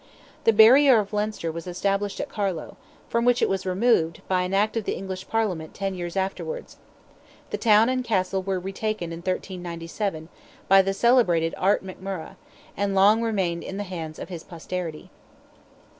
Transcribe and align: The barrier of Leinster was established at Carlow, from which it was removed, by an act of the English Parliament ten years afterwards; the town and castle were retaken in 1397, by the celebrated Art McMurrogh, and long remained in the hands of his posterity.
The 0.45 0.51
barrier 0.51 0.97
of 0.99 1.13
Leinster 1.13 1.51
was 1.51 1.67
established 1.67 2.19
at 2.19 2.27
Carlow, 2.27 2.75
from 3.07 3.23
which 3.23 3.43
it 3.43 3.47
was 3.47 3.67
removed, 3.67 4.23
by 4.27 4.41
an 4.41 4.51
act 4.51 4.75
of 4.75 4.85
the 4.85 4.95
English 4.95 5.27
Parliament 5.27 5.75
ten 5.75 5.93
years 5.93 6.17
afterwards; 6.17 6.77
the 7.51 7.59
town 7.59 7.87
and 7.87 8.03
castle 8.03 8.41
were 8.41 8.59
retaken 8.59 9.11
in 9.11 9.19
1397, 9.19 10.27
by 10.67 10.81
the 10.81 10.95
celebrated 10.95 11.53
Art 11.55 11.85
McMurrogh, 11.85 12.35
and 12.75 12.95
long 12.95 13.21
remained 13.21 13.63
in 13.63 13.77
the 13.77 13.83
hands 13.83 14.17
of 14.17 14.29
his 14.29 14.43
posterity. 14.43 15.11